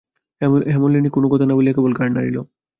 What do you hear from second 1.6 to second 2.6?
কেবল ঘাড় নাড়িল।